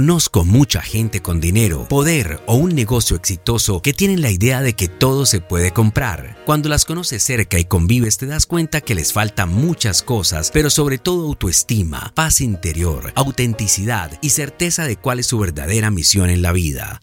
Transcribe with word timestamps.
Conozco 0.00 0.46
mucha 0.46 0.80
gente 0.80 1.20
con 1.20 1.42
dinero, 1.42 1.86
poder 1.86 2.40
o 2.46 2.54
un 2.54 2.74
negocio 2.74 3.16
exitoso 3.16 3.82
que 3.82 3.92
tienen 3.92 4.22
la 4.22 4.30
idea 4.30 4.62
de 4.62 4.72
que 4.72 4.88
todo 4.88 5.26
se 5.26 5.42
puede 5.42 5.72
comprar. 5.72 6.38
Cuando 6.46 6.70
las 6.70 6.86
conoces 6.86 7.22
cerca 7.22 7.58
y 7.58 7.66
convives 7.66 8.16
te 8.16 8.24
das 8.24 8.46
cuenta 8.46 8.80
que 8.80 8.94
les 8.94 9.12
faltan 9.12 9.50
muchas 9.50 10.02
cosas, 10.02 10.52
pero 10.54 10.70
sobre 10.70 10.96
todo 10.96 11.26
autoestima, 11.26 12.12
paz 12.14 12.40
interior, 12.40 13.12
autenticidad 13.14 14.10
y 14.22 14.30
certeza 14.30 14.86
de 14.86 14.96
cuál 14.96 15.18
es 15.18 15.26
su 15.26 15.38
verdadera 15.38 15.90
misión 15.90 16.30
en 16.30 16.40
la 16.40 16.52
vida. 16.52 17.02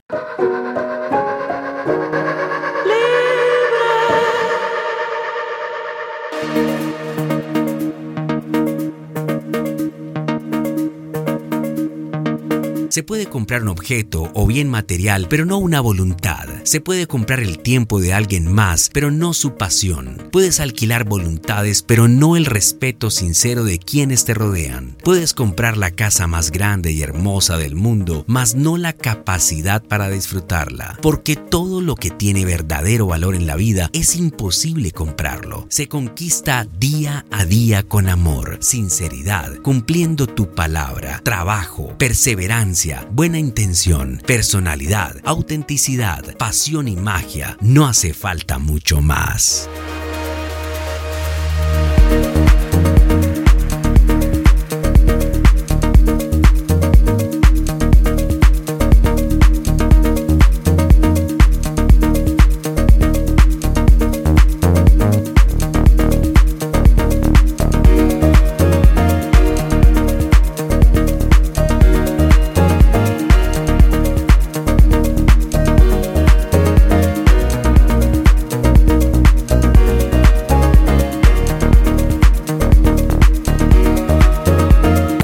Se 12.90 13.04
puede 13.04 13.28
comprar 13.28 13.64
un 13.64 13.70
objeto 13.70 14.32
o 14.34 14.48
bien 14.48 14.70
material, 14.70 15.28
pero 15.30 15.46
no 15.46 15.58
una 15.58 15.82
voluntad. 15.82 16.48
Se 16.68 16.82
puede 16.82 17.08
comprar 17.08 17.40
el 17.40 17.60
tiempo 17.60 18.02
de 18.02 18.12
alguien 18.12 18.52
más, 18.52 18.90
pero 18.92 19.10
no 19.10 19.34
su 19.34 19.56
pasión. 19.56 20.28
Puedes 20.34 20.60
alquilar 20.60 21.06
voluntades, 21.06 21.82
pero 21.82 22.10
no 22.10 22.36
el 22.36 22.46
respeto 22.46 23.10
sincero 23.10 23.64
de 23.64 23.80
quienes 23.80 24.26
te 24.26 24.34
rodean. 24.34 24.98
Puedes 25.02 25.34
comprar 25.34 25.78
la 25.78 25.92
casa 25.92 26.28
más 26.28 26.52
grande 26.52 26.92
y 26.92 27.02
hermosa 27.02 27.58
del 27.58 27.76
mundo, 27.76 28.26
mas 28.28 28.56
no 28.56 28.76
la 28.76 28.92
capacidad 28.92 29.82
para 29.82 30.10
disfrutarla. 30.10 31.00
Porque 31.02 31.38
todo 31.38 31.80
lo 31.80 31.96
que 31.96 32.10
tiene 32.10 32.44
verdadero 32.44 33.08
valor 33.08 33.36
en 33.36 33.48
la 33.48 33.56
vida 33.56 33.90
es 33.94 34.18
imposible 34.18 34.92
comprarlo. 34.92 35.68
Se 35.70 35.88
conquista 35.88 36.66
día 36.66 37.26
a 37.32 37.46
día 37.46 37.84
con 37.84 38.10
amor, 38.10 38.58
sinceridad, 38.60 39.56
cumpliendo 39.62 40.28
tu 40.28 40.54
palabra, 40.54 41.22
trabajo, 41.24 41.98
perseverancia 41.98 43.08
buena 43.14 43.40
intención, 43.40 44.22
personalidad, 44.28 45.16
autenticidad, 45.24 46.36
pasión 46.36 46.57
y 46.88 46.96
magia. 46.96 47.56
No 47.62 47.86
hace 47.86 48.14
falta 48.14 48.58
mucho 48.58 49.00
más. 49.02 49.70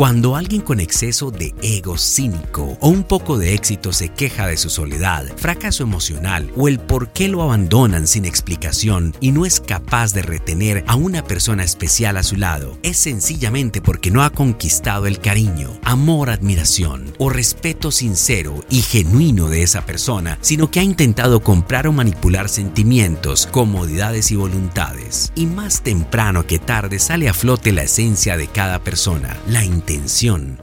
Cuando 0.03 0.35
alguien 0.35 0.59
con 0.59 0.81
exceso 0.81 1.31
de 1.31 1.55
ego 1.61 1.97
cínico 1.97 2.77
o 2.81 2.89
un 2.89 3.03
poco 3.03 3.37
de 3.37 3.53
éxito 3.53 3.93
se 3.93 4.09
queja 4.09 4.47
de 4.47 4.57
su 4.57 4.69
soledad, 4.69 5.25
fracaso 5.37 5.81
emocional 5.81 6.51
o 6.57 6.67
el 6.67 6.79
por 6.79 7.13
qué 7.13 7.29
lo 7.29 7.41
abandonan 7.41 8.05
sin 8.05 8.25
explicación 8.25 9.15
y 9.21 9.31
no 9.31 9.45
es 9.45 9.61
capaz 9.61 10.13
de 10.13 10.21
retener 10.21 10.83
a 10.87 10.95
una 10.95 11.23
persona 11.23 11.63
especial 11.63 12.17
a 12.17 12.23
su 12.23 12.35
lado, 12.35 12.77
es 12.83 12.97
sencillamente 12.97 13.79
porque 13.79 14.11
no 14.11 14.23
ha 14.23 14.31
conquistado 14.31 15.07
el 15.07 15.19
cariño, 15.19 15.71
amor, 15.85 16.31
admiración 16.31 17.13
o 17.17 17.29
respeto 17.29 17.89
sincero 17.89 18.65
y 18.69 18.81
genuino 18.81 19.47
de 19.47 19.63
esa 19.63 19.85
persona, 19.85 20.37
sino 20.41 20.69
que 20.69 20.81
ha 20.81 20.83
intentado 20.83 21.39
comprar 21.39 21.87
o 21.87 21.93
manipular 21.93 22.49
sentimientos, 22.49 23.47
comodidades 23.47 24.31
y 24.31 24.35
voluntades. 24.35 25.31
Y 25.33 25.45
más 25.45 25.81
temprano 25.81 26.45
que 26.45 26.59
tarde 26.59 26.99
sale 26.99 27.29
a 27.29 27.33
flote 27.33 27.71
la 27.71 27.83
esencia 27.83 28.35
de 28.35 28.49
cada 28.49 28.79
persona, 28.83 29.37
la 29.47 29.63
intención, 29.63 29.92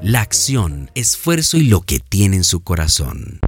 la 0.02 0.20
acción, 0.20 0.91
esfuerzo 0.94 1.56
y 1.56 1.64
lo 1.64 1.82
que 1.82 2.00
tiene 2.00 2.36
en 2.36 2.44
su 2.44 2.60
corazón. 2.60 3.38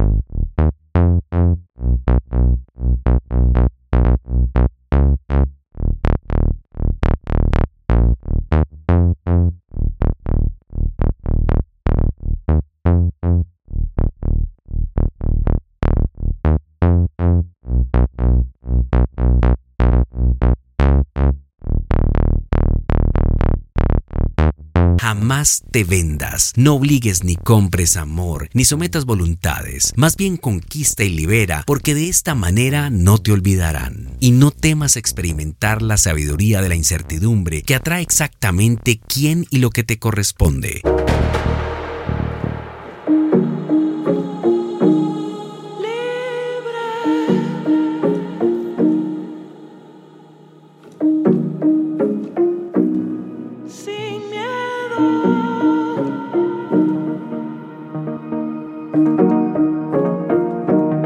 Te 25.71 25.83
vendas, 25.83 26.53
no 26.57 26.75
obligues 26.75 27.23
ni 27.23 27.35
compres 27.37 27.97
amor, 27.97 28.49
ni 28.53 28.65
sometas 28.65 29.05
voluntades, 29.05 29.91
más 29.95 30.15
bien 30.15 30.37
conquista 30.37 31.03
y 31.03 31.09
libera, 31.09 31.63
porque 31.65 31.95
de 31.95 32.07
esta 32.07 32.35
manera 32.35 32.91
no 32.91 33.17
te 33.17 33.31
olvidarán. 33.31 34.11
Y 34.19 34.29
no 34.29 34.51
temas 34.51 34.95
experimentar 34.95 35.81
la 35.81 35.97
sabiduría 35.97 36.61
de 36.61 36.69
la 36.69 36.75
incertidumbre 36.75 37.63
que 37.63 37.73
atrae 37.73 38.03
exactamente 38.03 38.99
quién 38.99 39.47
y 39.49 39.57
lo 39.57 39.71
que 39.71 39.83
te 39.83 39.97
corresponde. 39.97 40.83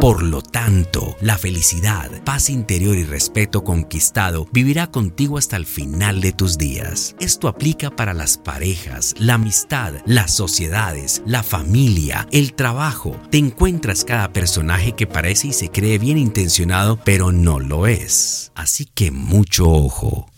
Por 0.07 0.23
lo 0.23 0.41
tanto, 0.41 1.17
la 1.19 1.37
felicidad, 1.37 2.09
paz 2.23 2.49
interior 2.49 2.95
y 2.97 3.03
respeto 3.03 3.63
conquistado 3.63 4.47
vivirá 4.53 4.87
contigo 4.89 5.37
hasta 5.37 5.57
el 5.57 5.65
final 5.65 6.21
de 6.21 6.31
tus 6.31 6.57
días. 6.57 7.15
Esto 7.19 7.47
aplica 7.49 7.89
para 7.89 8.13
las 8.13 8.37
parejas, 8.37 9.15
la 9.17 9.33
amistad, 9.33 9.95
las 10.05 10.33
sociedades, 10.33 11.23
la 11.25 11.43
familia, 11.43 12.25
el 12.31 12.53
trabajo. 12.53 13.19
Te 13.31 13.37
encuentras 13.37 14.05
cada 14.05 14.31
personaje 14.31 14.93
que 14.93 15.07
parece 15.07 15.47
y 15.47 15.53
se 15.53 15.71
cree 15.71 15.97
bien 15.97 16.17
intencionado, 16.17 16.99
pero 17.03 17.33
no 17.33 17.59
lo 17.59 17.85
es. 17.85 18.53
Así 18.55 18.85
que 18.85 19.11
mucho 19.11 19.69
ojo. 19.69 20.29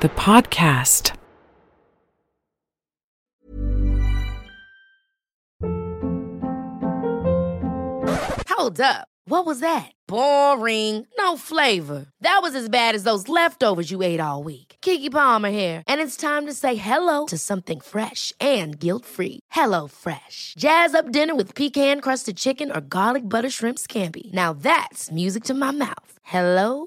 The 0.00 0.08
podcast. 0.08 1.14
Hold 8.48 8.80
up. 8.80 9.08
What 9.26 9.44
was 9.44 9.60
that? 9.60 9.92
Boring. 10.08 11.06
No 11.18 11.36
flavor. 11.36 12.06
That 12.22 12.38
was 12.40 12.54
as 12.54 12.70
bad 12.70 12.94
as 12.94 13.04
those 13.04 13.28
leftovers 13.28 13.90
you 13.90 14.00
ate 14.00 14.20
all 14.20 14.42
week. 14.42 14.76
Kiki 14.80 15.10
Palmer 15.10 15.50
here, 15.50 15.82
and 15.86 16.00
it's 16.00 16.16
time 16.16 16.46
to 16.46 16.54
say 16.54 16.76
hello 16.76 17.26
to 17.26 17.36
something 17.36 17.80
fresh 17.80 18.32
and 18.40 18.80
guilt-free. 18.80 19.40
Hello 19.50 19.86
Fresh. 19.86 20.54
Jazz 20.56 20.94
up 20.94 21.12
dinner 21.12 21.34
with 21.34 21.54
pecan-crusted 21.54 22.38
chicken 22.38 22.72
or 22.74 22.80
garlic 22.80 23.28
butter 23.28 23.50
shrimp 23.50 23.76
scampi. 23.76 24.32
Now 24.32 24.54
that's 24.54 25.10
music 25.10 25.44
to 25.44 25.54
my 25.54 25.70
mouth. 25.70 26.12
Hello 26.22 26.86